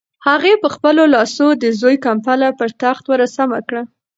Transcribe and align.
هغې 0.27 0.53
په 0.63 0.67
خپلو 0.75 1.03
لاسو 1.15 1.47
د 1.63 1.65
زوی 1.79 1.95
کمپله 2.05 2.47
پر 2.59 2.69
تخت 2.81 3.05
ورسمه 3.13 3.59
کړه. 3.67 3.83